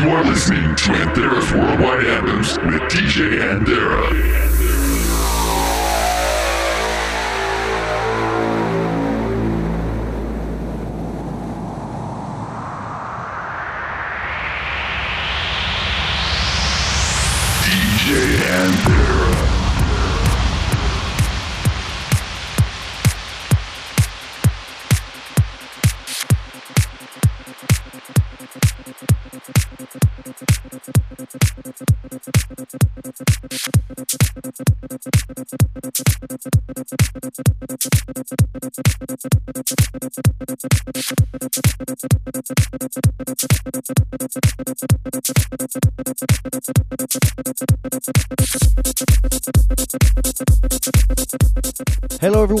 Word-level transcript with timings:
You 0.00 0.08
are 0.08 0.24
listening 0.24 0.62
to 0.76 0.92
Anthera's 0.92 1.52
Worldwide 1.52 2.06
Anthems 2.06 2.56
with 2.56 2.80
DJ 2.90 3.38
Anthera. 3.38 4.69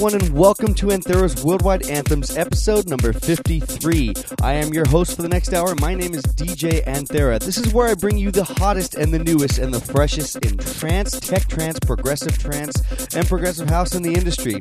Everyone, 0.02 0.22
and 0.22 0.34
welcome 0.34 0.72
to 0.72 0.86
Anthera's 0.86 1.44
Worldwide 1.44 1.86
Anthems, 1.90 2.34
episode 2.34 2.88
number 2.88 3.12
53. 3.12 4.14
I 4.42 4.54
am 4.54 4.72
your 4.72 4.88
host 4.88 5.14
for 5.14 5.20
the 5.20 5.28
next 5.28 5.52
hour. 5.52 5.74
My 5.74 5.94
name 5.94 6.14
is 6.14 6.22
DJ 6.22 6.82
Anthera. 6.86 7.38
This 7.38 7.58
is 7.58 7.74
where 7.74 7.86
I 7.86 7.94
bring 7.94 8.16
you 8.16 8.30
the 8.30 8.44
hottest 8.44 8.94
and 8.94 9.12
the 9.12 9.18
newest 9.18 9.58
and 9.58 9.74
the 9.74 9.80
freshest 9.80 10.36
in 10.36 10.56
trance, 10.56 11.20
tech 11.20 11.46
trance, 11.48 11.78
progressive 11.80 12.38
trance, 12.38 12.74
and 13.14 13.28
progressive 13.28 13.68
house 13.68 13.94
in 13.94 14.02
the 14.02 14.14
industry. 14.14 14.56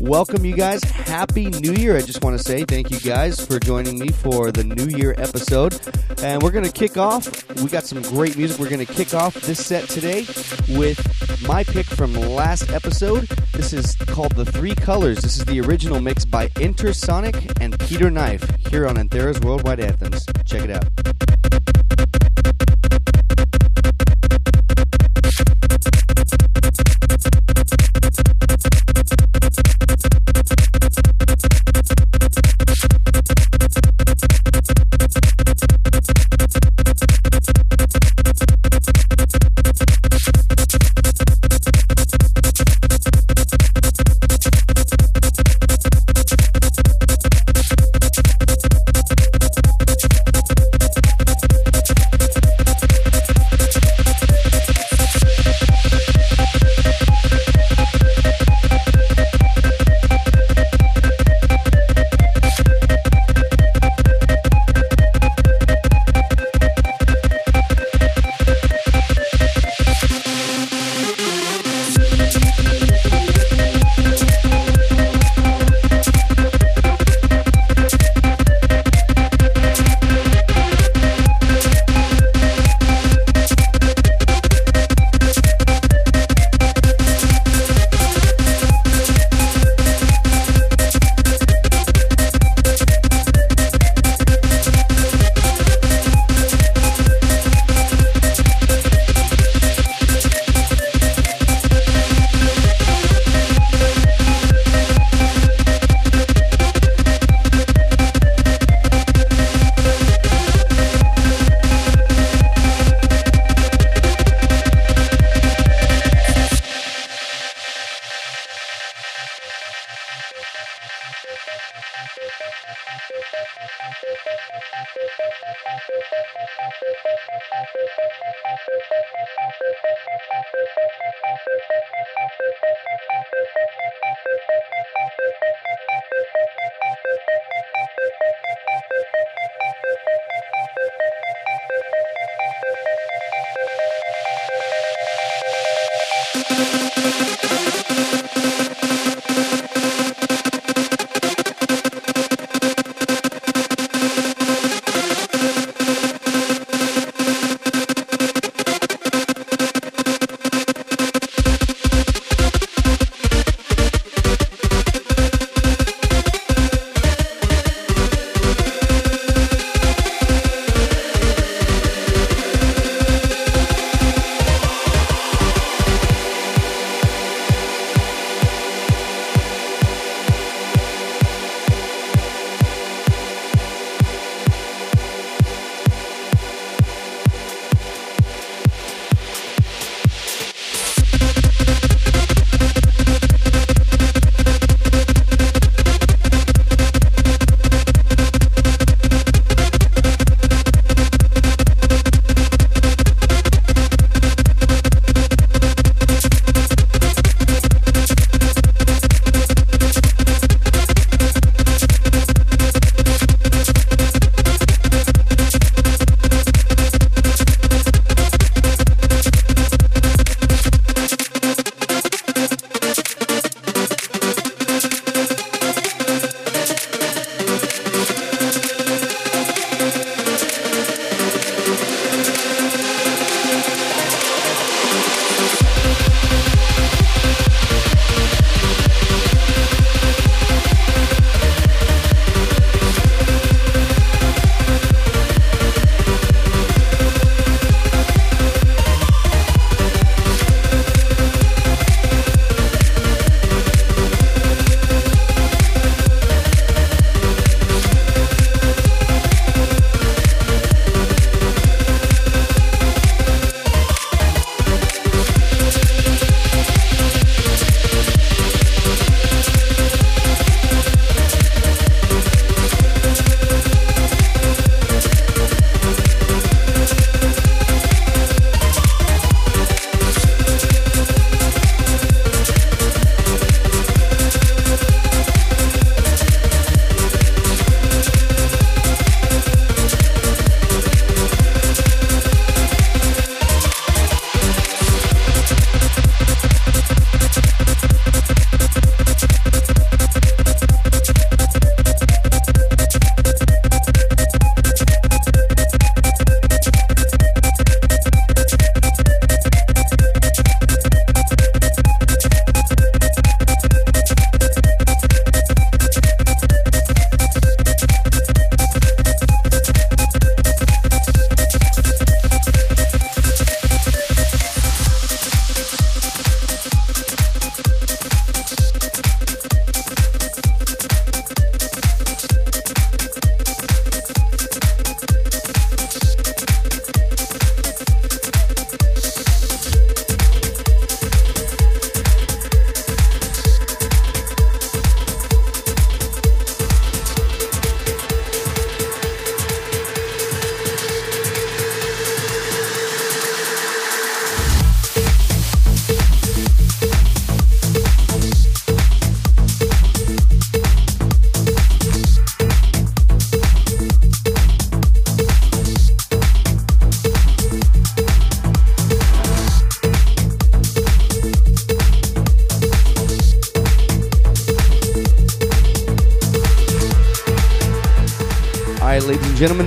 Welcome, 0.00 0.44
you 0.44 0.56
guys. 0.56 0.82
Happy 0.82 1.46
New 1.46 1.74
Year. 1.74 1.96
I 1.96 2.00
just 2.00 2.24
want 2.24 2.36
to 2.36 2.42
say 2.42 2.64
thank 2.64 2.90
you 2.90 2.98
guys 2.98 3.46
for 3.46 3.60
joining 3.60 4.00
me 4.00 4.08
for 4.08 4.50
the 4.50 4.64
New 4.64 4.96
Year 4.96 5.14
episode. 5.16 5.78
And 6.24 6.42
we're 6.42 6.50
going 6.50 6.64
to 6.64 6.72
kick 6.72 6.96
off. 6.96 7.28
We 7.62 7.68
got 7.68 7.84
some 7.84 8.02
great 8.02 8.36
music. 8.36 8.58
We're 8.58 8.68
going 8.68 8.84
to 8.84 8.92
kick 8.92 9.14
off 9.14 9.34
this 9.34 9.64
set 9.64 9.88
today 9.88 10.26
with 10.70 10.98
my 11.46 11.62
pick 11.62 11.86
from 11.86 12.14
last 12.14 12.70
episode. 12.72 13.28
This 13.52 13.72
is 13.72 13.94
called 13.94 14.32
The 14.32 14.44
Three 14.44 14.71
Colors. 14.74 15.18
This 15.18 15.38
is 15.38 15.44
the 15.44 15.60
original 15.60 16.00
mix 16.00 16.24
by 16.24 16.48
Intersonic 16.48 17.60
and 17.60 17.78
Peter 17.80 18.10
Knife 18.10 18.44
here 18.68 18.86
on 18.86 18.96
Anthera's 18.96 19.40
Worldwide 19.40 19.80
Anthems. 19.80 20.26
Check 20.44 20.62
it 20.62 20.70
out. 20.70 21.81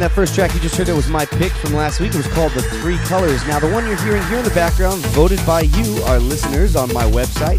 That 0.06 0.14
first 0.14 0.36
track 0.36 0.54
you 0.54 0.60
just 0.60 0.76
heard 0.76 0.86
there 0.86 0.96
was 0.96 1.10
my 1.10 1.26
pick 1.26 1.52
from 1.54 1.74
last 1.74 2.00
week. 2.00 2.14
It 2.14 2.18
was 2.18 2.28
called 2.28 2.52
The 2.52 2.62
Three 2.62 2.98
Colors. 3.10 3.44
Now, 3.48 3.58
the 3.58 3.72
one 3.72 3.88
you're 3.88 3.98
hearing 4.04 4.22
here 4.28 4.38
in 4.38 4.44
the 4.44 4.54
background, 4.54 5.02
voted 5.18 5.44
by 5.48 5.62
you, 5.62 6.04
our 6.04 6.20
listeners, 6.20 6.76
on 6.76 6.94
my 6.94 7.06
website. 7.06 7.58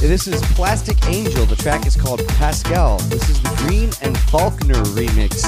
This 0.00 0.26
is 0.26 0.42
Plastic 0.56 0.96
Angel. 1.06 1.46
The 1.46 1.54
track 1.54 1.86
is 1.86 1.94
called 1.94 2.26
Pascal. 2.26 2.98
This 3.06 3.28
is 3.28 3.40
the 3.40 3.54
Green 3.58 3.90
and 4.02 4.18
Faulkner 4.18 4.82
remix. 4.98 5.46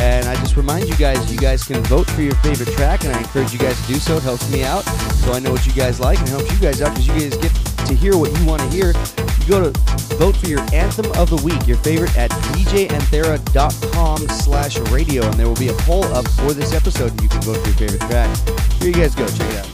And 0.00 0.26
I 0.26 0.34
just 0.36 0.56
remind 0.56 0.88
you 0.88 0.96
guys, 0.96 1.30
you 1.30 1.38
guys 1.38 1.62
can 1.62 1.82
vote 1.84 2.08
for 2.08 2.22
your 2.22 2.36
favorite 2.36 2.74
track, 2.74 3.04
and 3.04 3.12
I 3.12 3.18
encourage 3.18 3.52
you 3.52 3.58
guys 3.58 3.78
to 3.82 3.86
do 3.86 3.98
so. 3.98 4.16
It 4.16 4.22
helps 4.22 4.50
me 4.50 4.64
out, 4.64 4.84
so 5.20 5.34
I 5.34 5.40
know 5.40 5.52
what 5.52 5.66
you 5.66 5.74
guys 5.74 6.00
like, 6.00 6.18
and 6.20 6.28
helps 6.30 6.50
you 6.50 6.58
guys 6.58 6.80
out 6.80 6.94
because 6.94 7.06
you 7.06 7.12
guys 7.12 7.36
get 7.36 7.52
to 7.86 7.94
hear 7.94 8.16
what 8.16 8.32
you 8.38 8.46
want 8.46 8.62
to 8.62 8.68
hear. 8.68 8.94
You 9.40 9.46
go 9.46 9.70
to 9.70 9.78
vote 10.16 10.36
for 10.36 10.46
your 10.46 10.60
anthem 10.72 11.12
of 11.20 11.28
the 11.28 11.42
week, 11.44 11.66
your 11.66 11.76
favorite, 11.78 12.16
at 12.16 12.30
djanthera.com 12.70 14.18
slash 14.28 14.78
radio, 14.90 15.26
and 15.26 15.34
there 15.34 15.48
will 15.48 15.56
be 15.56 15.68
a 15.68 15.74
poll 15.84 16.04
up 16.04 16.26
for 16.28 16.52
this 16.52 16.72
episode, 16.72 17.10
and 17.10 17.22
you 17.22 17.28
can 17.28 17.42
vote 17.42 17.58
for 17.58 17.68
your 17.68 17.76
favorite 17.76 18.00
track. 18.08 18.36
Here 18.80 18.88
you 18.88 18.94
guys 18.94 19.14
go. 19.14 19.26
Check 19.26 19.50
it 19.50 19.56
out. 19.56 19.69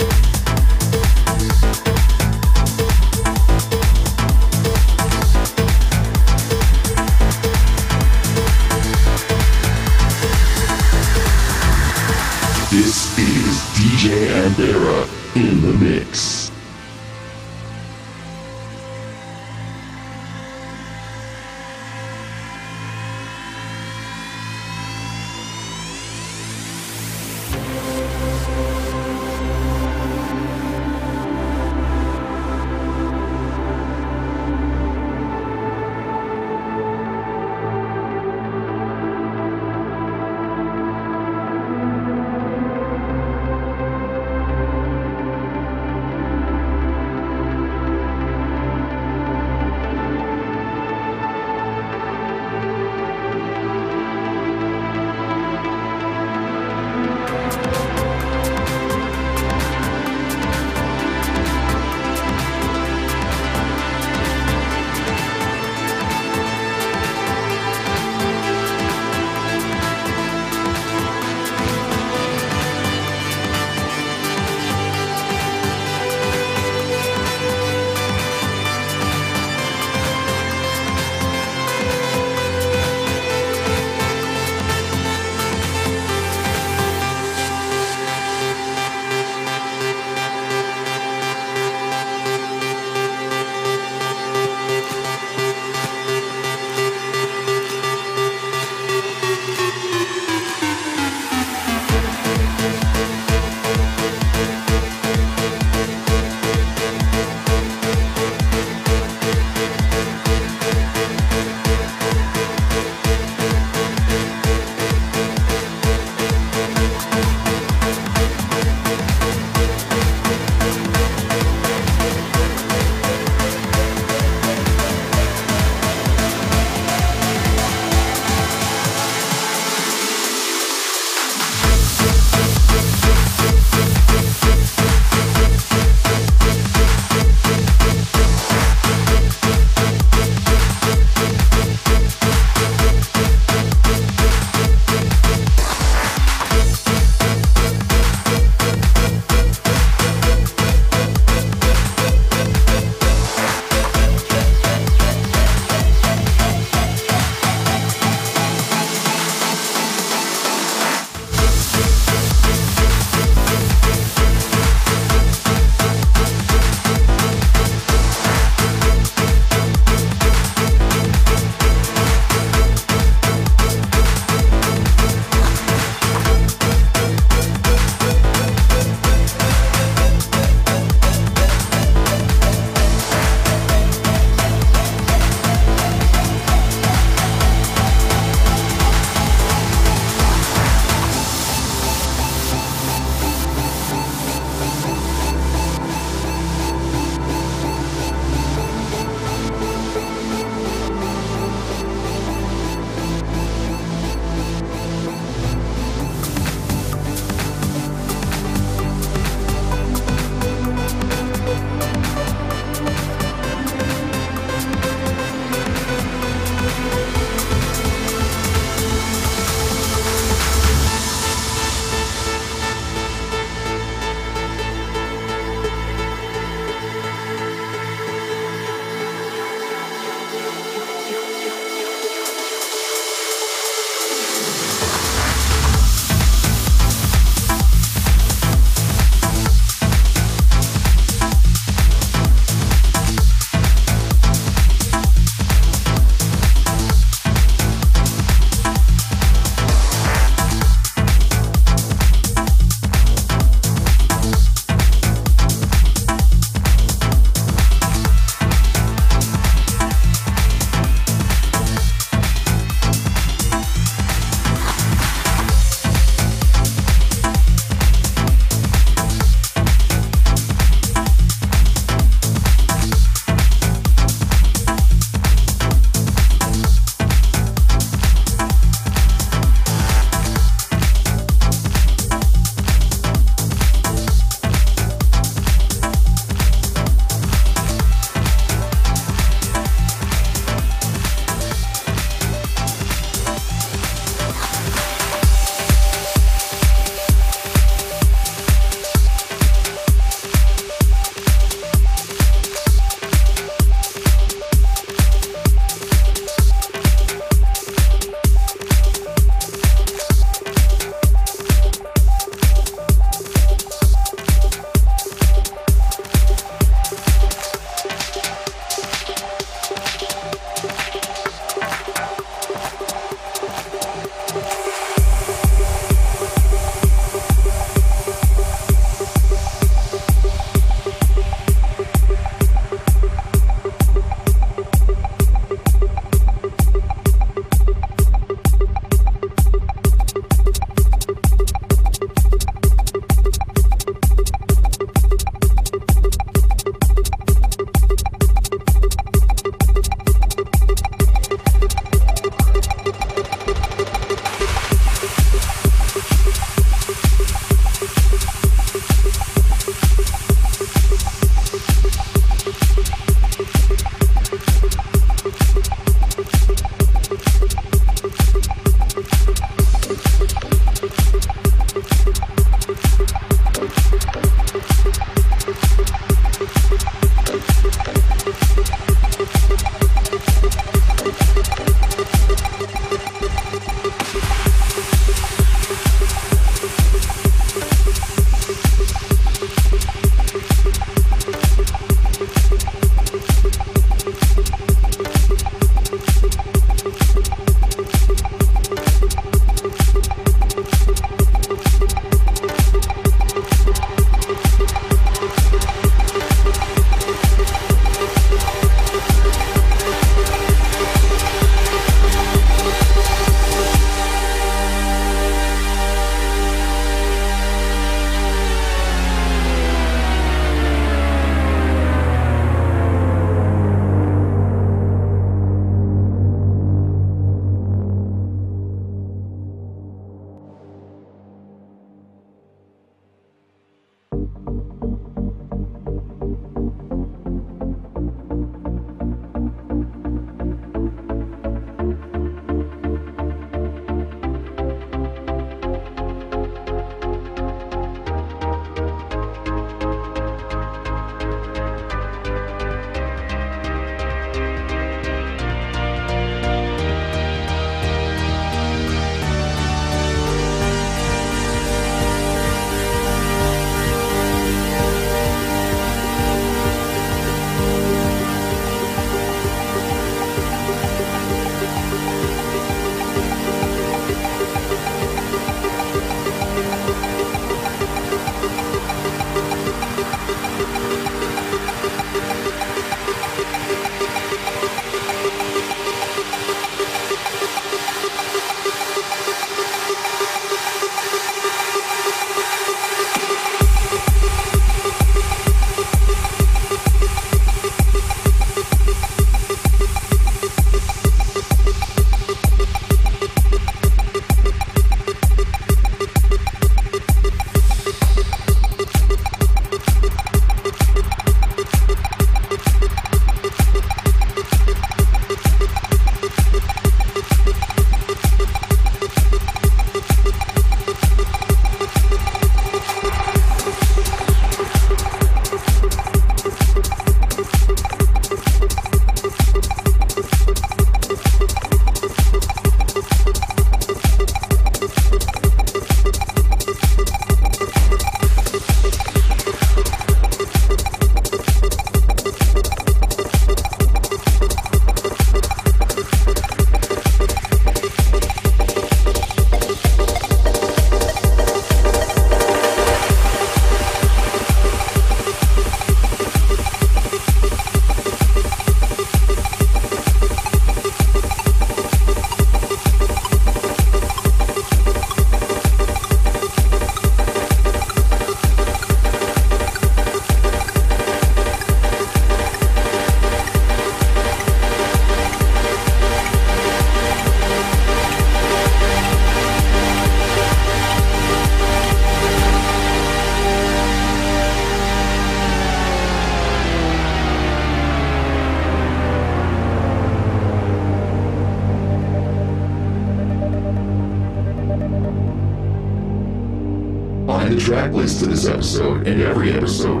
Episode 598.47 599.07
and 599.07 599.21
every 599.21 599.51
episode 599.51 600.00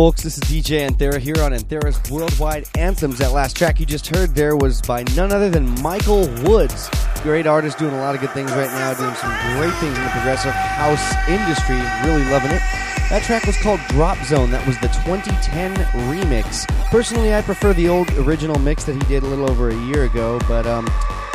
folks, 0.00 0.22
this 0.22 0.38
is 0.38 0.44
DJ 0.44 0.88
Anthera 0.88 1.18
here 1.18 1.36
on 1.42 1.52
Anthera's 1.52 2.10
Worldwide 2.10 2.66
Anthems. 2.74 3.18
That 3.18 3.32
last 3.32 3.54
track 3.54 3.78
you 3.78 3.84
just 3.84 4.06
heard 4.06 4.34
there 4.34 4.56
was 4.56 4.80
by 4.80 5.02
none 5.14 5.30
other 5.30 5.50
than 5.50 5.78
Michael 5.82 6.26
Woods. 6.42 6.88
Great 7.22 7.46
artist 7.46 7.76
doing 7.76 7.92
a 7.92 7.98
lot 7.98 8.14
of 8.14 8.22
good 8.22 8.30
things 8.30 8.50
right 8.52 8.70
now, 8.70 8.94
doing 8.94 9.14
some 9.16 9.30
great 9.58 9.74
things 9.74 9.98
in 9.98 10.02
the 10.02 10.08
progressive 10.08 10.52
house 10.52 11.04
industry. 11.28 11.76
Really 12.08 12.24
loving 12.30 12.50
it. 12.50 12.62
That 13.10 13.24
track 13.24 13.44
was 13.44 13.58
called 13.58 13.78
Drop 13.88 14.16
Zone. 14.24 14.50
That 14.50 14.66
was 14.66 14.78
the 14.78 14.88
2010 15.04 15.74
remix. 16.08 16.66
Personally, 16.86 17.34
I 17.34 17.42
prefer 17.42 17.74
the 17.74 17.90
old 17.90 18.10
original 18.12 18.58
mix 18.58 18.84
that 18.84 18.94
he 18.94 19.00
did 19.00 19.22
a 19.22 19.26
little 19.26 19.50
over 19.50 19.68
a 19.68 19.84
year 19.84 20.04
ago, 20.04 20.40
but 20.48 20.66
um, 20.66 20.88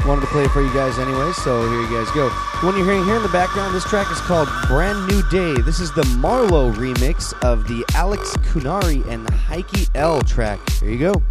wanted 0.07 0.21
to 0.21 0.27
play 0.27 0.45
it 0.45 0.49
for 0.49 0.63
you 0.63 0.73
guys 0.73 0.97
anyway, 0.97 1.31
so 1.33 1.69
here 1.69 1.81
you 1.81 2.03
guys 2.03 2.09
go. 2.15 2.31
The 2.61 2.67
one 2.67 2.77
you're 2.77 2.85
hearing 2.85 3.03
here 3.03 3.17
in 3.17 3.21
the 3.21 3.29
background, 3.29 3.75
this 3.75 3.83
track 3.83 4.09
is 4.11 4.19
called 4.21 4.47
Brand 4.67 5.07
New 5.07 5.21
Day. 5.29 5.61
This 5.61 5.81
is 5.81 5.91
the 5.91 6.03
MaRLo 6.03 6.73
remix 6.73 7.33
of 7.43 7.67
the 7.67 7.83
Alex 7.93 8.35
Kunnari 8.37 9.05
and 9.07 9.27
Heikki 9.27 9.89
L 9.93 10.21
track. 10.21 10.67
Here 10.79 10.89
you 10.89 10.97
go. 10.97 11.24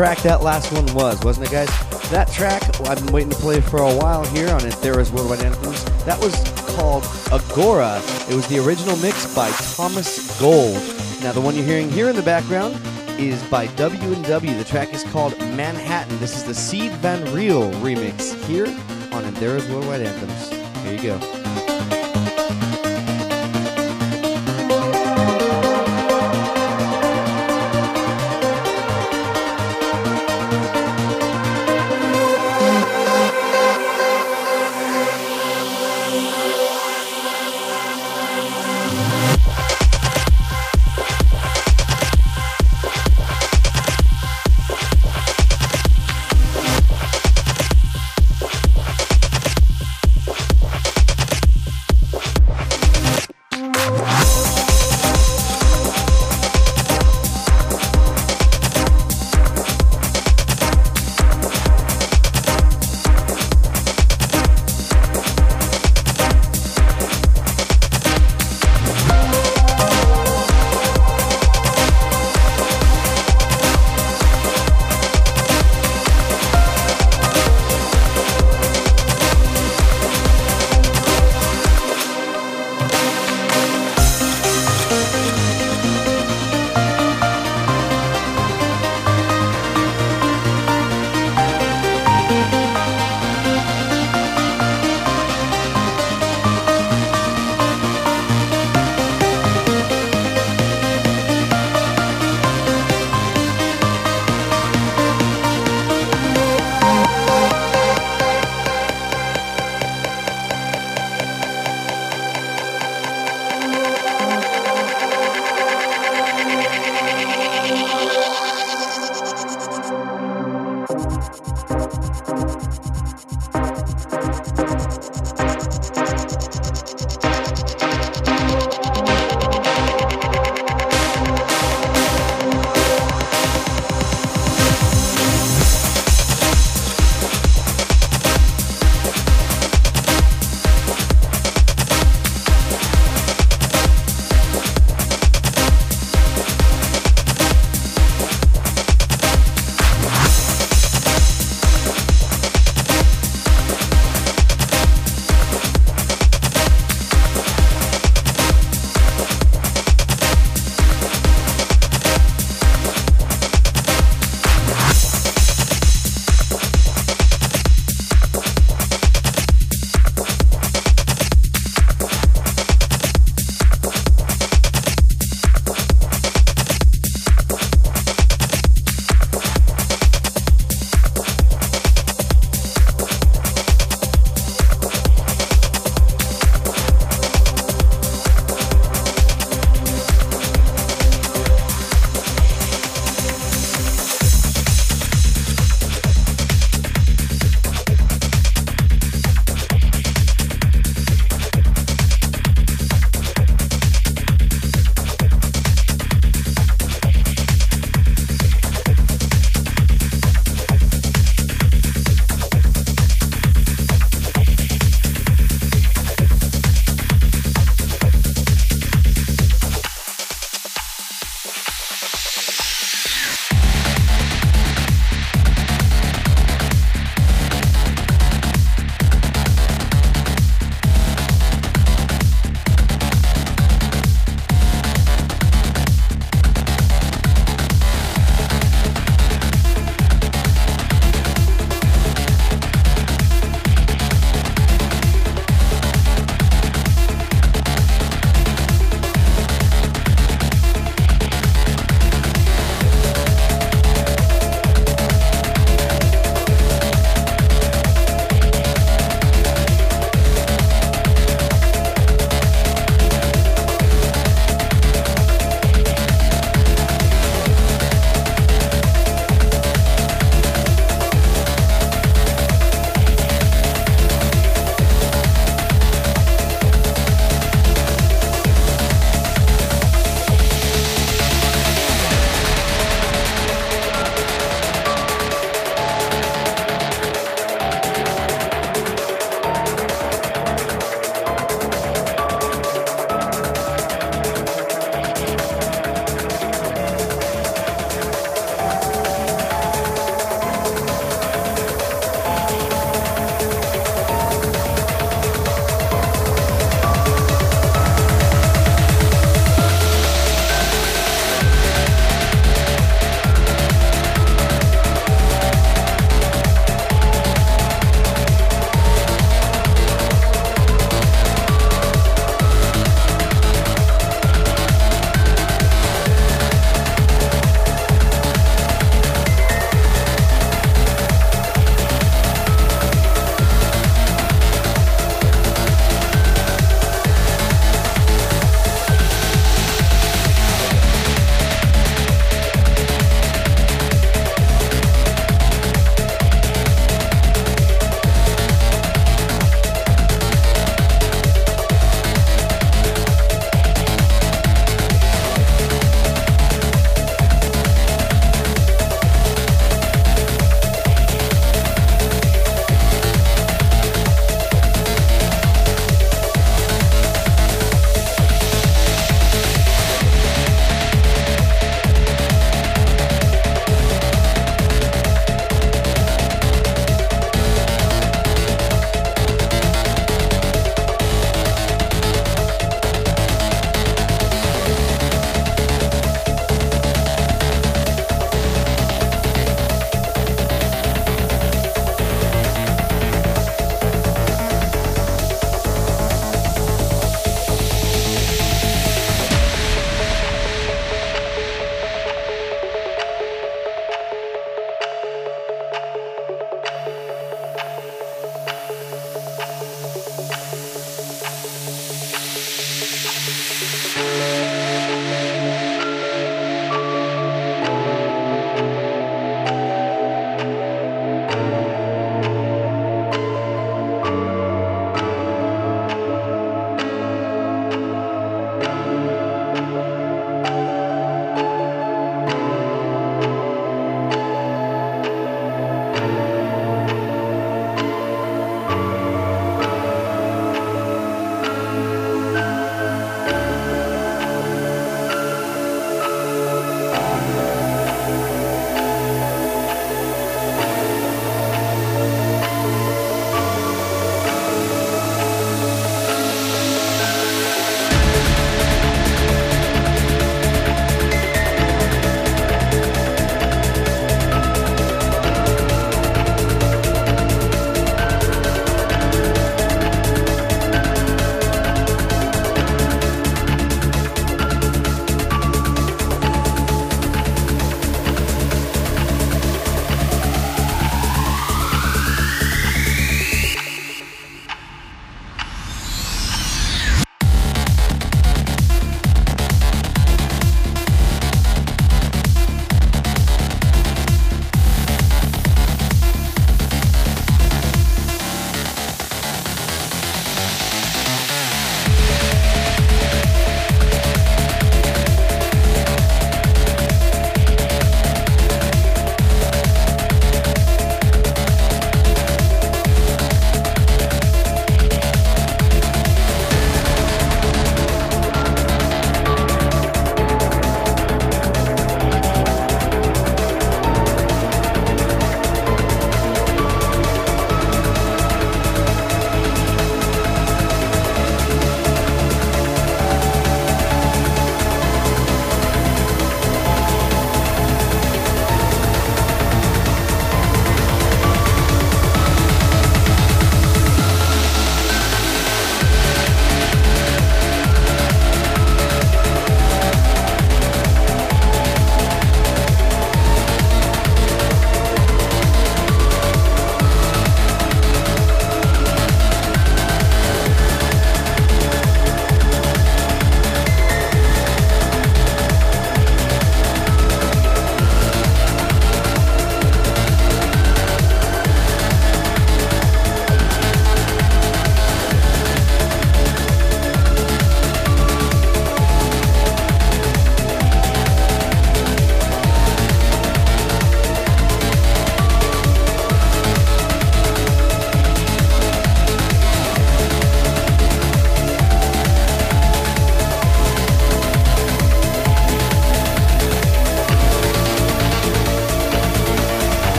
Track 0.00 0.22
that 0.22 0.42
last 0.42 0.72
one 0.72 0.86
was, 0.94 1.22
wasn't 1.22 1.46
it, 1.46 1.52
guys? 1.52 1.68
That 2.08 2.26
track 2.32 2.62
I've 2.88 3.04
been 3.04 3.12
waiting 3.12 3.28
to 3.28 3.36
play 3.36 3.60
for 3.60 3.80
a 3.80 3.94
while 3.96 4.24
here 4.24 4.48
on 4.48 4.62
Anthera's 4.62 5.12
Worldwide 5.12 5.40
Anthems. 5.40 5.84
That 6.06 6.18
was 6.18 6.34
called 6.74 7.04
Agora. 7.30 8.00
It 8.30 8.34
was 8.34 8.46
the 8.48 8.60
original 8.60 8.96
mix 8.96 9.34
by 9.34 9.50
Thomas 9.76 10.40
Gold. 10.40 10.82
Now, 11.22 11.32
the 11.32 11.42
one 11.42 11.54
you're 11.54 11.66
hearing 11.66 11.90
here 11.90 12.08
in 12.08 12.16
the 12.16 12.22
background 12.22 12.80
is 13.20 13.42
by 13.50 13.66
W&W. 13.76 14.54
The 14.56 14.64
track 14.64 14.94
is 14.94 15.04
called 15.04 15.38
Manhattan. 15.38 16.18
This 16.18 16.34
is 16.34 16.44
the 16.44 16.54
Sied 16.54 16.92
Van 16.92 17.22
Riel 17.34 17.70
remix 17.72 18.42
here 18.46 18.68
on 19.12 19.24
Anthera's 19.24 19.68
Worldwide 19.68 20.00
Anthems. 20.00 20.48
Here 20.82 20.94
you 20.94 21.02
go. 21.02 21.39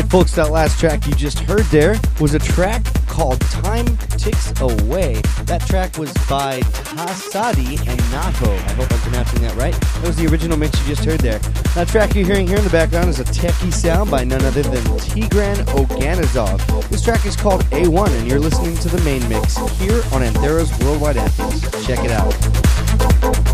Right, 0.00 0.10
folks, 0.10 0.32
that 0.32 0.50
last 0.50 0.80
track 0.80 1.06
you 1.06 1.14
just 1.14 1.38
heard 1.38 1.62
there 1.66 1.94
was 2.18 2.34
a 2.34 2.38
track 2.40 2.82
called 3.06 3.40
Time 3.42 3.86
Ticks 4.18 4.52
Away. 4.60 5.20
That 5.44 5.62
track 5.68 5.98
was 5.98 6.12
by 6.28 6.62
Tasadi 6.62 7.78
and 7.86 8.00
Naho. 8.10 8.48
I 8.48 8.72
hope 8.72 8.90
I'm 8.90 8.98
pronouncing 8.98 9.42
that 9.42 9.54
right. 9.54 9.72
That 9.72 10.06
was 10.08 10.16
the 10.16 10.26
original 10.26 10.58
mix 10.58 10.80
you 10.80 10.86
just 10.96 11.04
heard 11.04 11.20
there. 11.20 11.38
That 11.76 11.86
track 11.86 12.16
you're 12.16 12.26
hearing 12.26 12.48
here 12.48 12.56
in 12.56 12.64
the 12.64 12.70
background 12.70 13.08
is 13.08 13.20
a 13.20 13.24
techie 13.24 13.72
sound 13.72 14.10
by 14.10 14.24
none 14.24 14.44
other 14.44 14.62
than 14.62 14.82
Tigran 14.98 15.58
Oganezov. 15.66 16.88
This 16.88 17.04
track 17.04 17.24
is 17.24 17.36
called 17.36 17.62
A1, 17.66 18.08
and 18.18 18.28
you're 18.28 18.40
listening 18.40 18.76
to 18.78 18.88
the 18.88 19.00
main 19.02 19.28
mix 19.28 19.54
here 19.78 20.02
on 20.10 20.22
Anthera's 20.22 20.76
Worldwide 20.80 21.18
Anthems. 21.18 21.60
Check 21.86 22.00
it 22.02 22.10
out. 22.10 23.53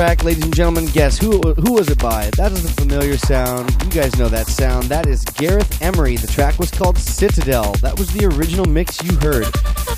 Track, 0.00 0.24
ladies 0.24 0.44
and 0.44 0.56
gentlemen, 0.56 0.86
guess 0.86 1.18
who 1.18 1.38
who 1.40 1.74
was 1.74 1.90
it 1.90 1.98
by? 1.98 2.30
That 2.38 2.52
is 2.52 2.64
a 2.64 2.68
familiar 2.68 3.18
sound. 3.18 3.70
You 3.84 3.90
guys 3.90 4.16
know 4.16 4.30
that 4.30 4.46
sound. 4.46 4.84
That 4.84 5.06
is 5.06 5.22
Gareth 5.26 5.82
Emery. 5.82 6.16
The 6.16 6.26
track 6.26 6.58
was 6.58 6.70
called 6.70 6.96
Citadel. 6.96 7.74
That 7.82 7.98
was 7.98 8.10
the 8.10 8.24
original 8.24 8.64
mix 8.64 9.02
you 9.02 9.14
heard. 9.16 9.54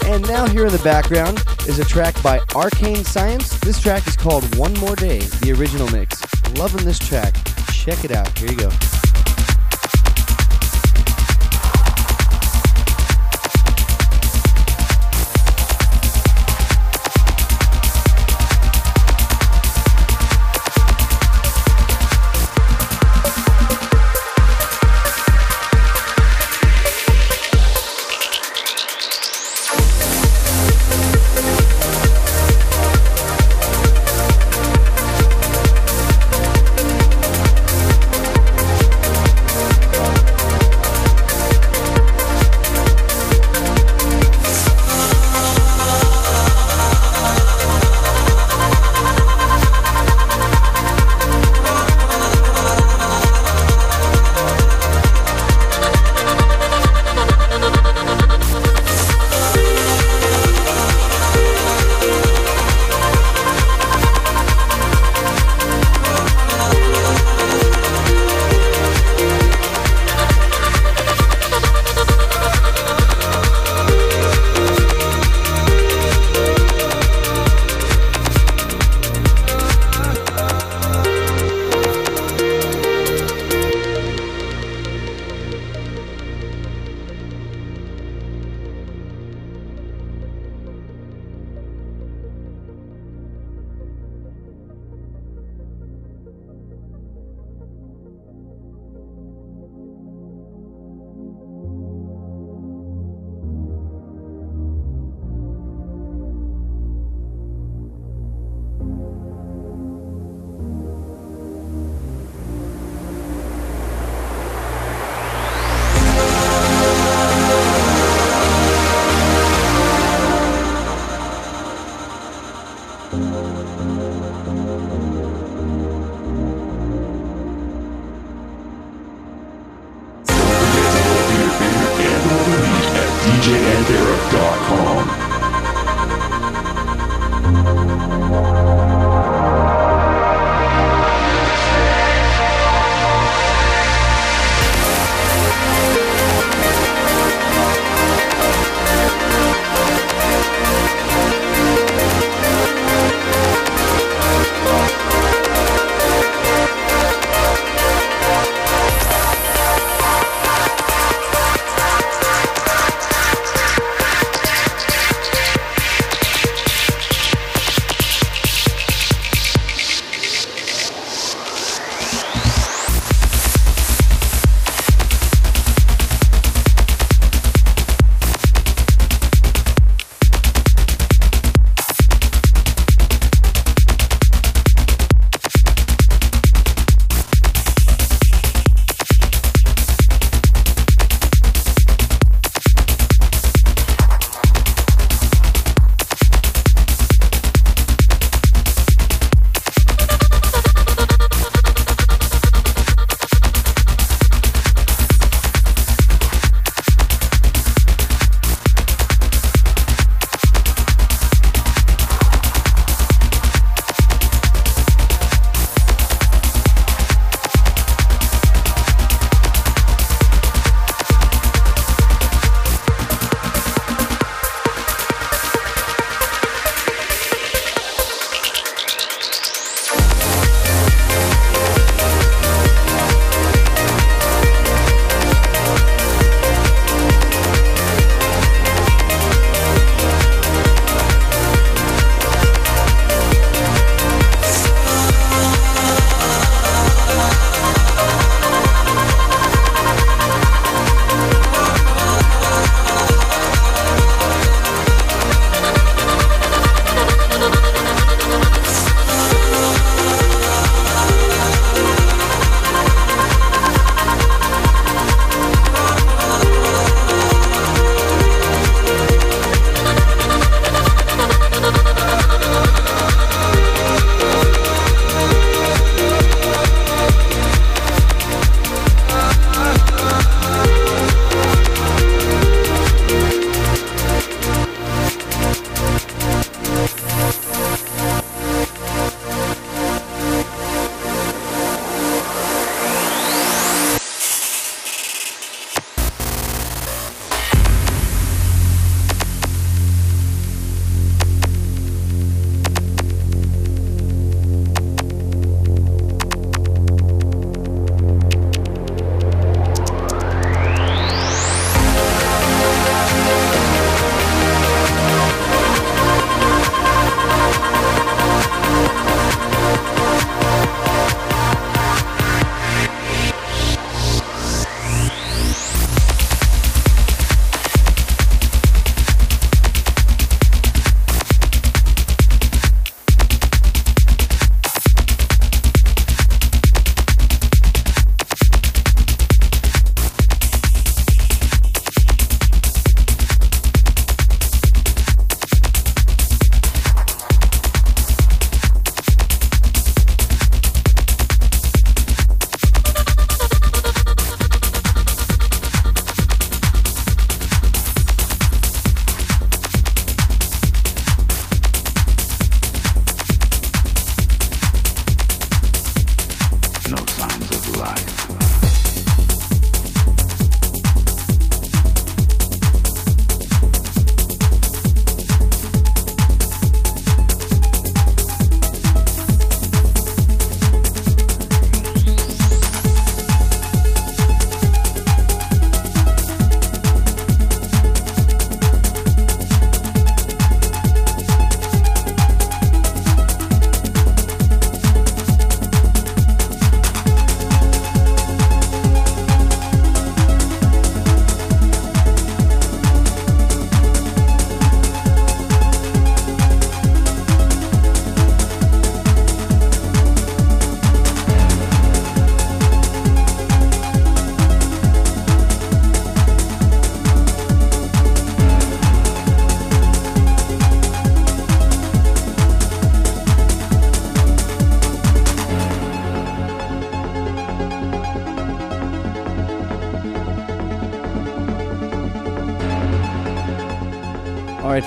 And 0.06 0.26
now 0.26 0.48
here 0.48 0.66
in 0.66 0.72
the 0.72 0.82
background 0.82 1.44
is 1.68 1.78
a 1.78 1.84
track 1.84 2.20
by 2.20 2.40
Arcane 2.56 3.04
Science. 3.04 3.60
This 3.60 3.80
track 3.80 4.04
is 4.08 4.16
called 4.16 4.42
One 4.56 4.74
More 4.80 4.96
Day, 4.96 5.20
the 5.20 5.52
original 5.52 5.88
mix. 5.92 6.20
Loving 6.58 6.84
this 6.84 6.98
track. 6.98 7.36
Check 7.72 8.04
it 8.04 8.10
out. 8.10 8.36
Here 8.36 8.50
you 8.50 8.56
go. 8.56 8.91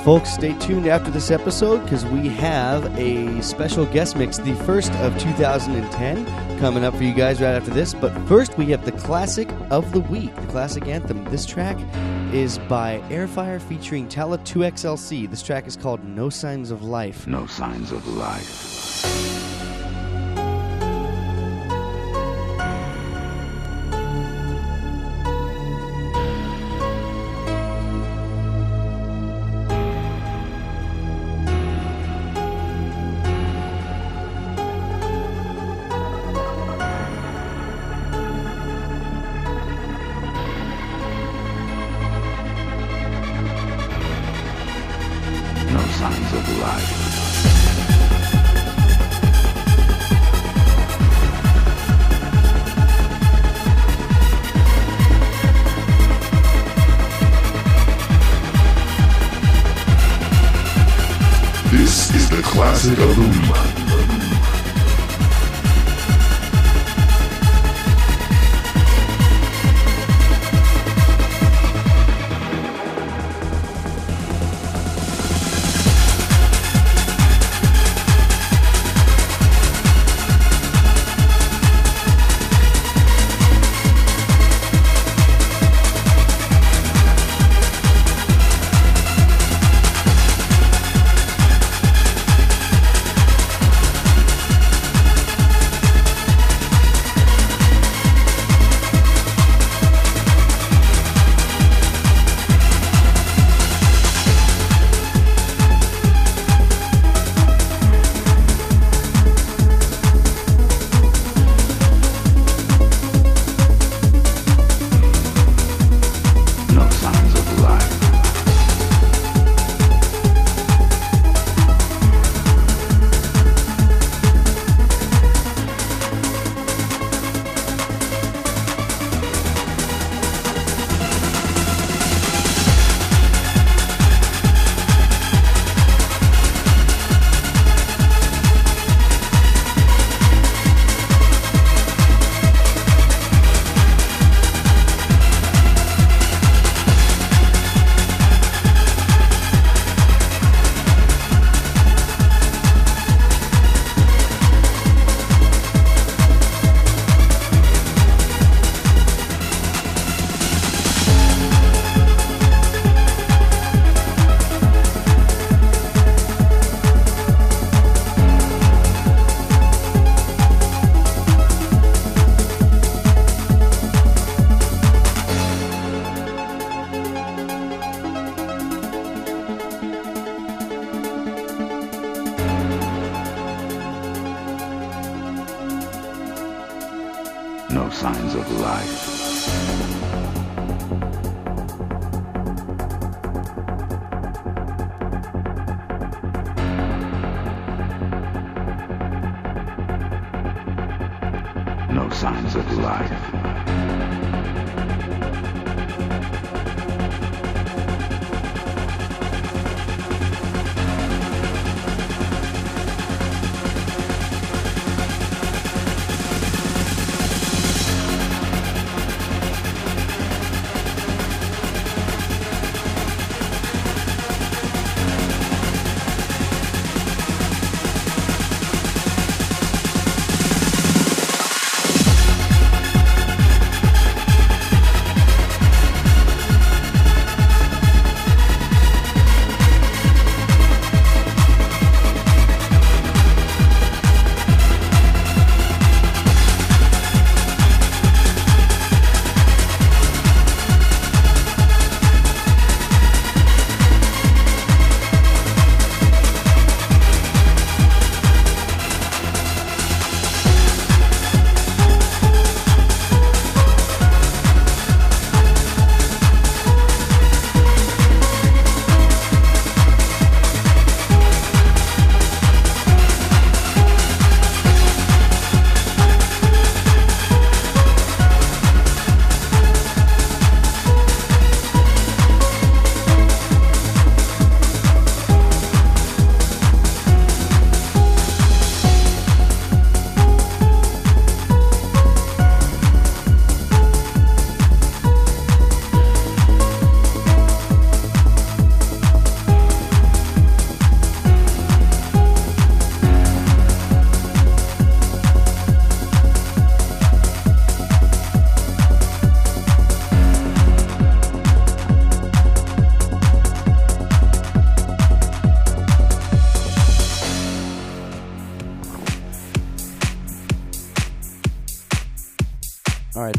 Folks, 0.05 0.29
stay 0.29 0.53
tuned 0.59 0.85
after 0.85 1.09
this 1.09 1.31
episode 1.31 1.79
because 1.79 2.05
we 2.05 2.27
have 2.27 2.85
a 2.95 3.41
special 3.41 3.87
guest 3.87 4.15
mix, 4.15 4.37
the 4.37 4.53
first 4.57 4.91
of 4.97 5.17
2010, 5.17 6.59
coming 6.59 6.85
up 6.85 6.95
for 6.95 7.01
you 7.01 7.11
guys 7.11 7.41
right 7.41 7.55
after 7.55 7.71
this. 7.71 7.95
But 7.95 8.15
first, 8.27 8.55
we 8.55 8.67
have 8.67 8.85
the 8.85 8.91
classic 8.91 9.49
of 9.71 9.91
the 9.93 10.01
week, 10.01 10.35
the 10.35 10.45
classic 10.45 10.85
anthem. 10.85 11.23
This 11.31 11.43
track 11.43 11.75
is 12.31 12.59
by 12.69 12.99
Airfire 13.09 13.59
featuring 13.59 14.07
Tala 14.07 14.37
2XLC. 14.37 15.27
This 15.27 15.41
track 15.41 15.65
is 15.65 15.75
called 15.75 16.03
No 16.03 16.29
Signs 16.29 16.69
of 16.69 16.83
Life. 16.83 17.25
No 17.25 17.47
Signs 17.47 17.91
of 17.91 18.07
Life. 18.07 19.34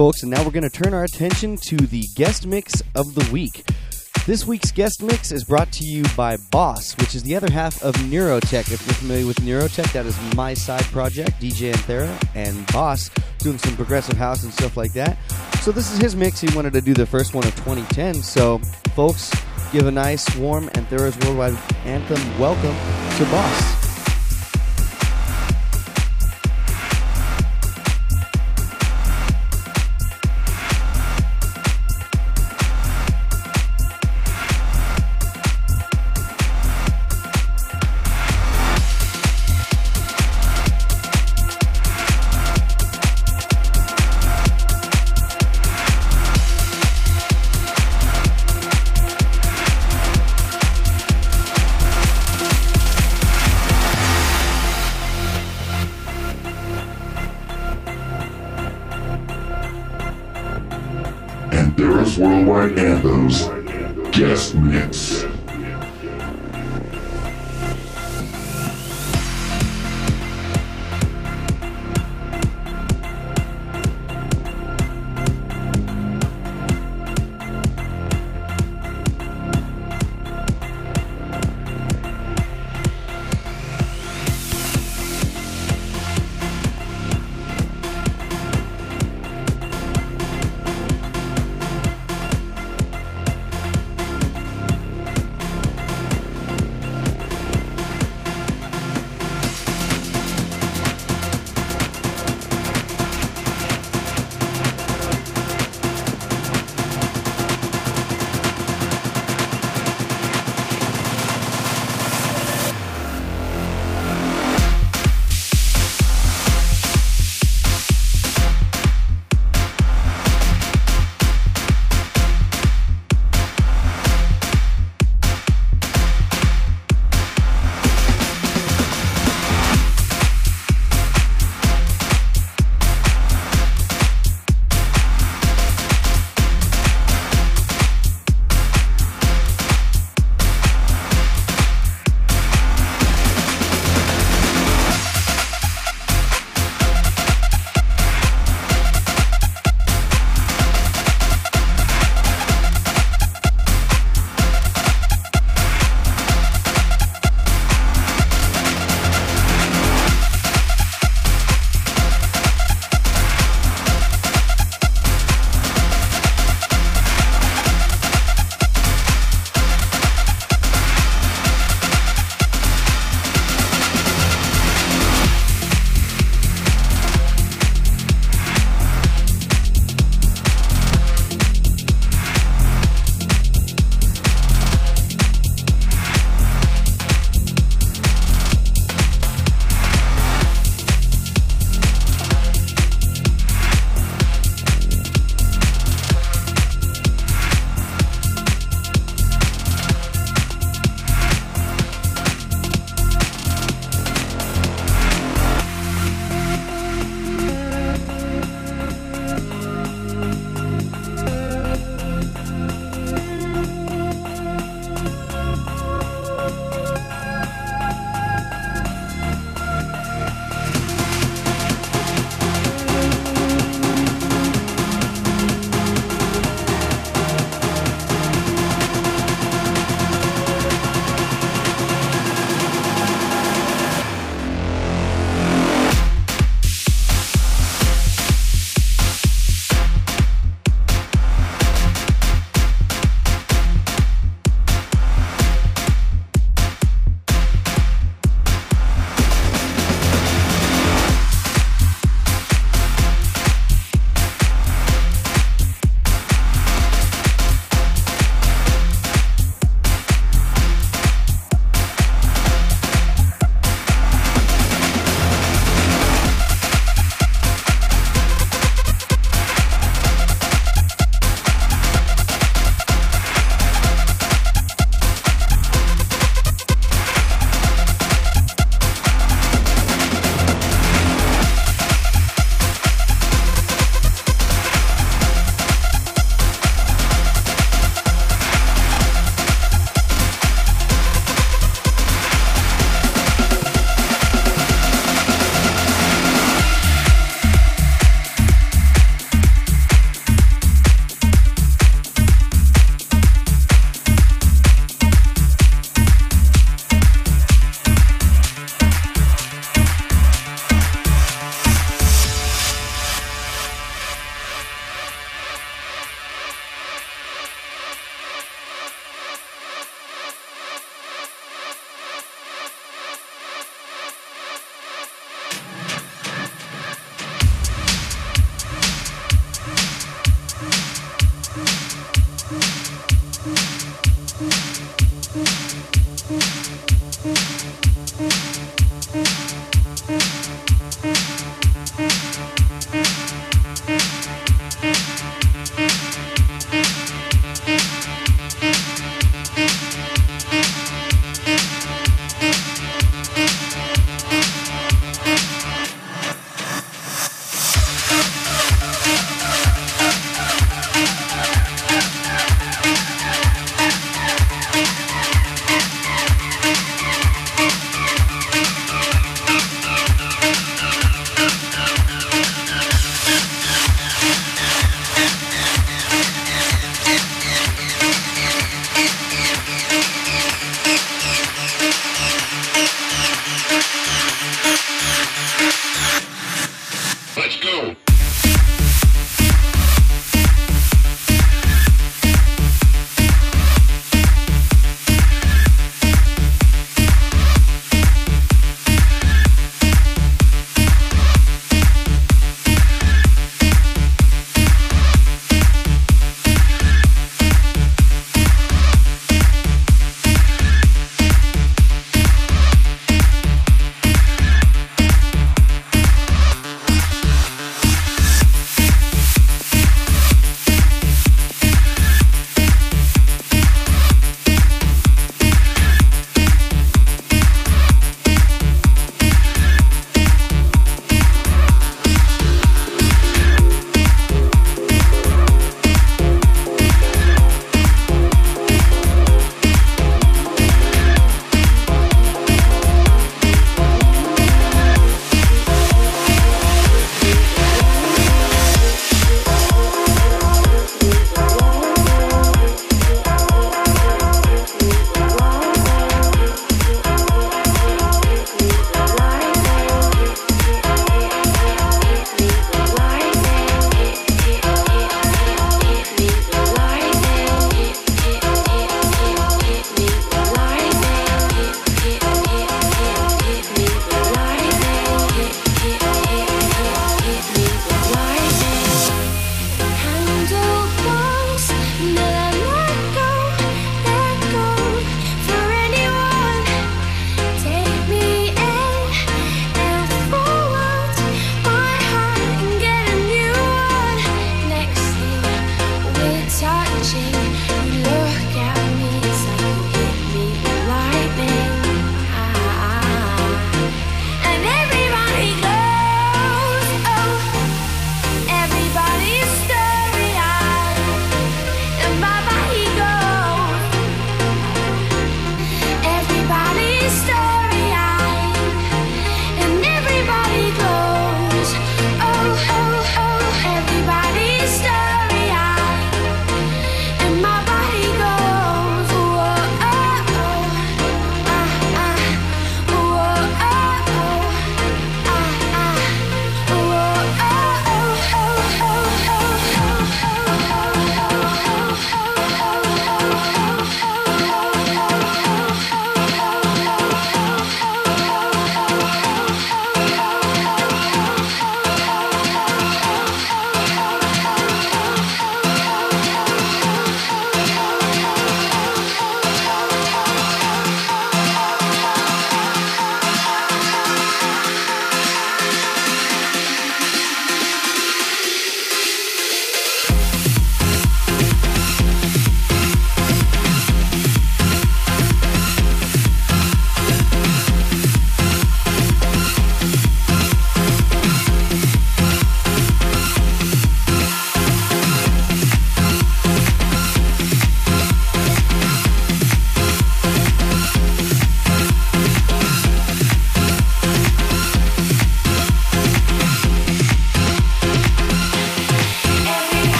Folks, 0.00 0.22
and 0.22 0.32
now 0.32 0.42
we're 0.42 0.50
going 0.50 0.62
to 0.62 0.70
turn 0.70 0.94
our 0.94 1.04
attention 1.04 1.58
to 1.58 1.76
the 1.76 2.00
guest 2.14 2.46
mix 2.46 2.82
of 2.94 3.14
the 3.14 3.30
week. 3.30 3.66
This 4.24 4.46
week's 4.46 4.72
guest 4.72 5.02
mix 5.02 5.30
is 5.30 5.44
brought 5.44 5.70
to 5.72 5.84
you 5.84 6.04
by 6.16 6.38
Boss, 6.50 6.96
which 6.96 7.14
is 7.14 7.22
the 7.22 7.36
other 7.36 7.52
half 7.52 7.82
of 7.82 7.94
Neurotech. 7.96 8.72
If 8.72 8.86
you're 8.86 8.94
familiar 8.94 9.26
with 9.26 9.36
Neurotech, 9.40 9.92
that 9.92 10.06
is 10.06 10.18
my 10.34 10.54
side 10.54 10.84
project, 10.84 11.32
DJ 11.32 11.74
Anthera, 11.74 12.28
and 12.34 12.66
Boss 12.72 13.10
doing 13.40 13.58
some 13.58 13.76
progressive 13.76 14.16
house 14.16 14.42
and 14.42 14.50
stuff 14.54 14.74
like 14.74 14.94
that. 14.94 15.18
So 15.60 15.70
this 15.70 15.92
is 15.92 15.98
his 15.98 16.16
mix. 16.16 16.40
He 16.40 16.48
wanted 16.56 16.72
to 16.72 16.80
do 16.80 16.94
the 16.94 17.04
first 17.04 17.34
one 17.34 17.44
of 17.44 17.54
2010. 17.56 18.22
So, 18.22 18.56
folks, 18.96 19.30
give 19.70 19.86
a 19.86 19.90
nice, 19.90 20.34
warm 20.34 20.70
Anthera's 20.70 21.18
Worldwide 21.26 21.58
Anthem 21.84 22.38
welcome 22.38 22.74
to 23.18 23.24
Boss. 23.30 23.79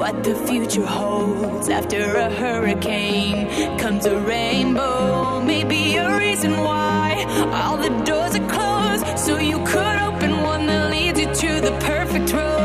What 0.00 0.24
the 0.24 0.34
future 0.46 0.86
holds 0.86 1.68
after 1.68 2.00
a 2.16 2.30
hurricane 2.30 3.46
comes 3.78 4.06
a 4.06 4.18
rainbow. 4.20 5.42
Maybe 5.42 5.96
a 5.96 6.16
reason 6.16 6.52
why 6.52 7.26
all 7.52 7.76
the 7.76 7.90
doors 8.06 8.34
are 8.34 8.48
closed, 8.48 9.18
so 9.18 9.36
you 9.36 9.58
could 9.66 9.98
open 10.08 10.42
one 10.42 10.64
that 10.68 10.90
leads 10.90 11.20
you 11.20 11.26
to 11.26 11.60
the 11.60 11.76
perfect 11.80 12.32
road. 12.32 12.59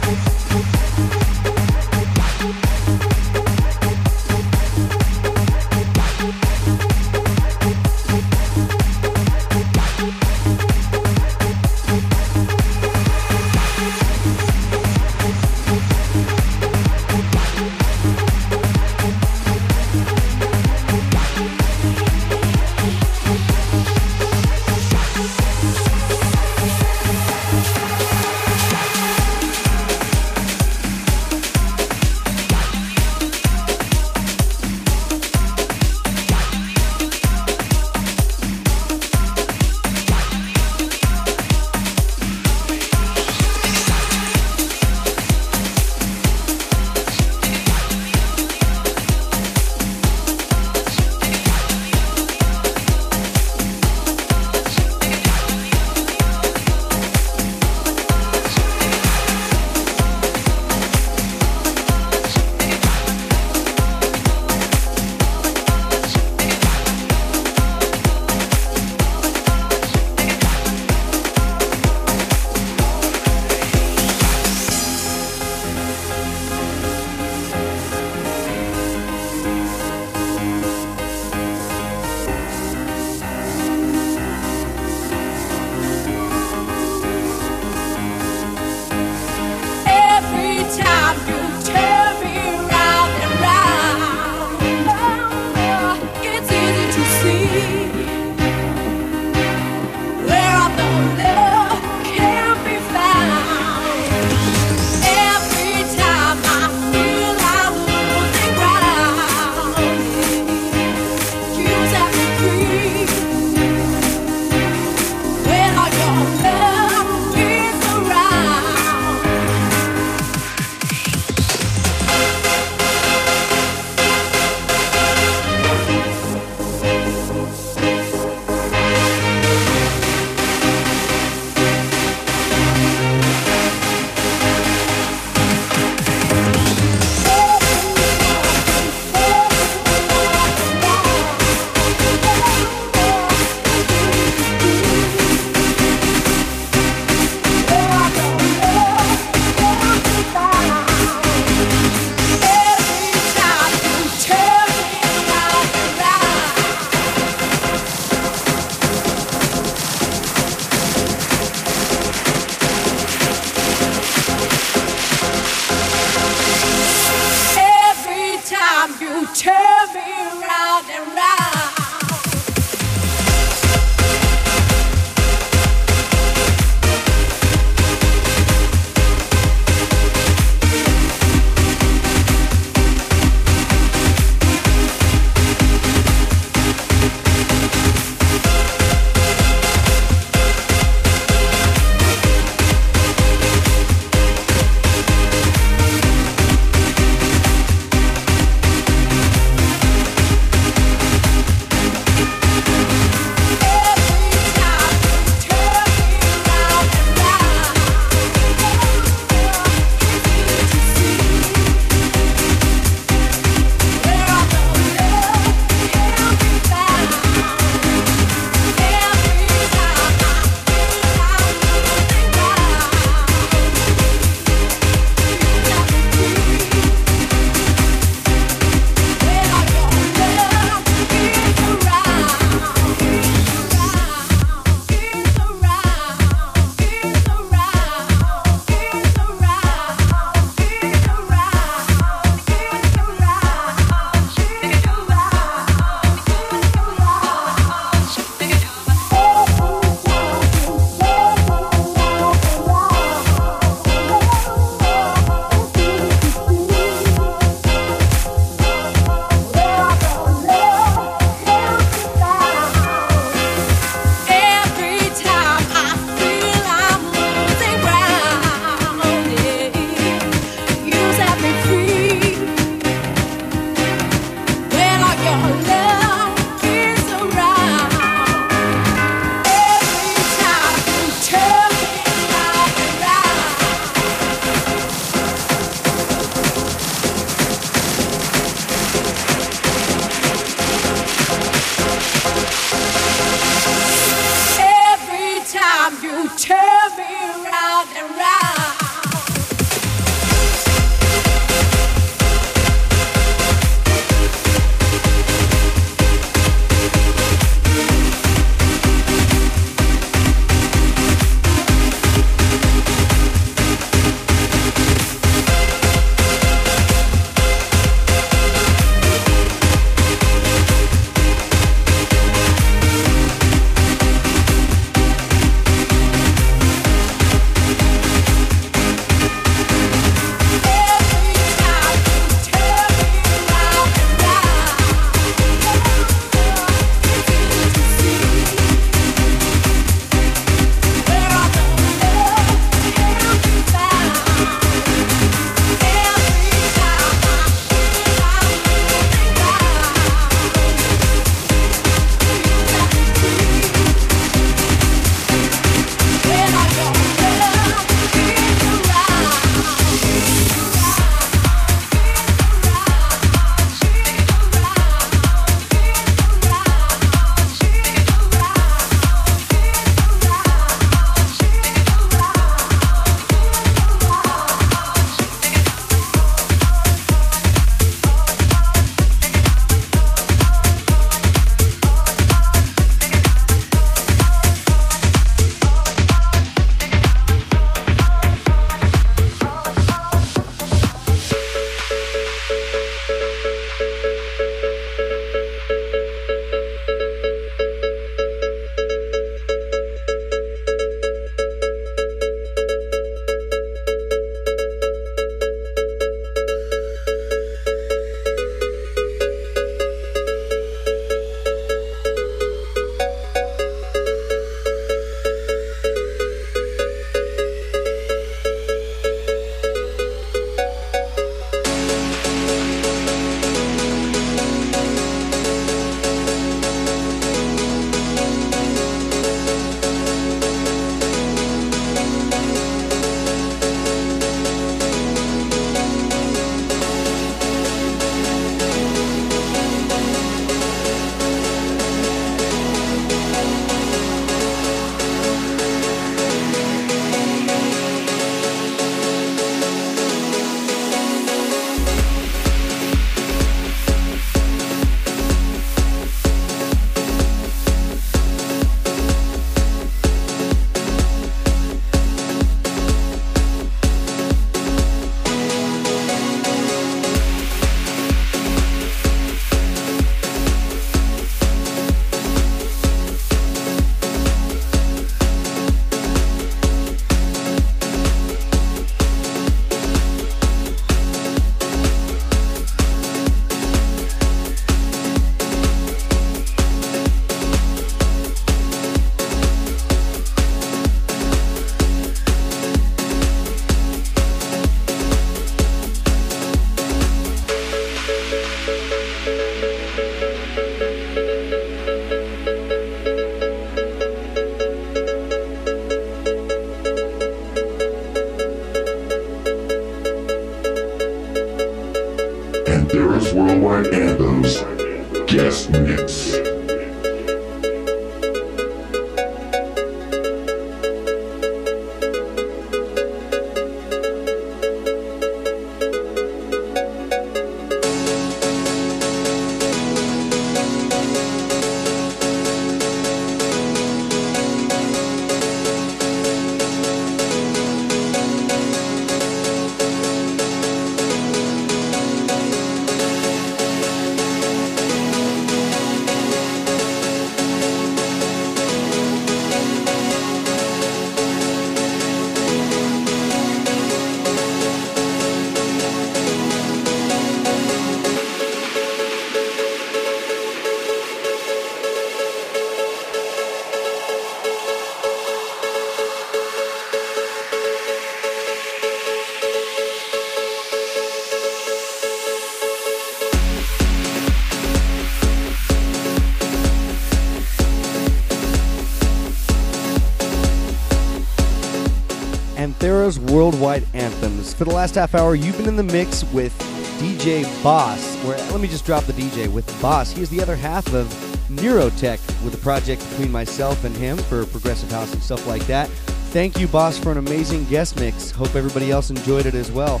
Worldwide 583.50 583.84
Anthems. 583.94 584.54
For 584.54 584.64
the 584.64 584.72
last 584.72 584.94
half 584.94 585.12
hour, 585.12 585.34
you've 585.34 585.56
been 585.56 585.66
in 585.66 585.74
the 585.74 585.82
mix 585.82 586.22
with 586.32 586.56
DJ 587.00 587.42
Boss. 587.64 588.14
Where 588.18 588.36
let 588.52 588.60
me 588.60 588.68
just 588.68 588.86
drop 588.86 589.02
the 589.04 589.12
DJ 589.12 589.48
with 589.48 589.66
Boss. 589.82 590.12
He 590.12 590.22
is 590.22 590.30
the 590.30 590.40
other 590.40 590.54
half 590.54 590.86
of 590.94 591.08
Neurotech 591.48 592.20
with 592.44 592.54
a 592.54 592.58
project 592.58 593.04
between 593.10 593.32
myself 593.32 593.82
and 593.82 593.96
him 593.96 594.18
for 594.18 594.46
progressive 594.46 594.88
house 594.92 595.12
and 595.12 595.20
stuff 595.20 595.48
like 595.48 595.66
that. 595.66 595.88
Thank 596.30 596.60
you, 596.60 596.68
Boss, 596.68 596.96
for 596.96 597.10
an 597.10 597.18
amazing 597.18 597.64
guest 597.64 597.98
mix. 597.98 598.30
Hope 598.30 598.54
everybody 598.54 598.92
else 598.92 599.10
enjoyed 599.10 599.46
it 599.46 599.54
as 599.54 599.72
well. 599.72 600.00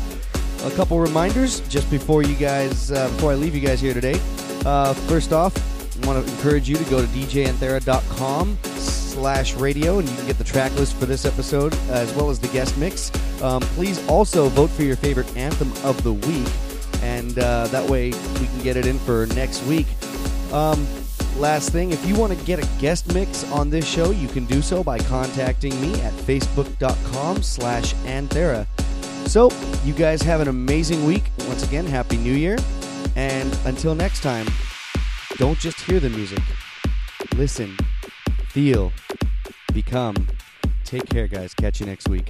A 0.62 0.70
couple 0.72 1.00
reminders 1.00 1.58
just 1.68 1.90
before 1.90 2.22
you 2.22 2.36
guys, 2.36 2.92
uh, 2.92 3.08
before 3.08 3.32
I 3.32 3.34
leave 3.34 3.56
you 3.56 3.60
guys 3.60 3.80
here 3.80 3.94
today. 3.94 4.20
Uh, 4.64 4.94
first 4.94 5.32
off, 5.32 5.56
I 6.00 6.06
want 6.06 6.24
to 6.24 6.32
encourage 6.34 6.68
you 6.68 6.76
to 6.76 6.84
go 6.84 7.00
to 7.00 7.06
djanthera.com 7.08 8.58
slash 8.62 9.54
radio 9.54 9.98
and 9.98 10.08
you 10.08 10.14
can 10.14 10.26
get 10.26 10.38
the 10.38 10.44
track 10.44 10.72
list 10.76 10.94
for 10.94 11.06
this 11.06 11.24
episode 11.24 11.74
as 11.88 12.14
well 12.14 12.30
as 12.30 12.38
the 12.38 12.48
guest 12.48 12.78
mix. 12.78 13.10
Um, 13.42 13.62
please 13.62 14.06
also 14.08 14.48
vote 14.48 14.70
for 14.70 14.82
your 14.82 14.96
favorite 14.96 15.34
anthem 15.36 15.72
of 15.84 16.02
the 16.02 16.12
week, 16.12 16.48
and 17.02 17.38
uh, 17.38 17.66
that 17.68 17.88
way 17.88 18.10
we 18.10 18.46
can 18.46 18.62
get 18.62 18.76
it 18.76 18.86
in 18.86 18.98
for 18.98 19.26
next 19.28 19.64
week. 19.64 19.86
Um, 20.52 20.86
last 21.36 21.70
thing, 21.70 21.90
if 21.90 22.06
you 22.06 22.14
want 22.16 22.38
to 22.38 22.44
get 22.44 22.58
a 22.58 22.80
guest 22.80 23.12
mix 23.14 23.50
on 23.50 23.70
this 23.70 23.86
show, 23.86 24.10
you 24.10 24.28
can 24.28 24.44
do 24.44 24.60
so 24.60 24.84
by 24.84 24.98
contacting 24.98 25.78
me 25.80 25.94
at 26.02 26.12
facebook.com 26.12 27.42
slash 27.42 27.94
anthera. 28.04 28.66
So, 29.26 29.50
you 29.84 29.94
guys 29.94 30.22
have 30.22 30.40
an 30.40 30.48
amazing 30.48 31.04
week. 31.04 31.24
Once 31.46 31.66
again, 31.66 31.86
Happy 31.86 32.16
New 32.16 32.34
Year. 32.34 32.58
And 33.16 33.56
until 33.64 33.94
next 33.94 34.22
time, 34.22 34.46
don't 35.36 35.58
just 35.58 35.80
hear 35.80 36.00
the 36.00 36.10
music. 36.10 36.42
Listen, 37.36 37.76
feel, 38.48 38.92
become. 39.72 40.26
Take 40.84 41.08
care, 41.08 41.28
guys. 41.28 41.54
Catch 41.54 41.80
you 41.80 41.86
next 41.86 42.08
week. 42.08 42.28